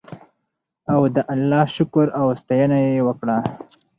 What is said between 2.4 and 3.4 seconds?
ستاینه یې وکړه.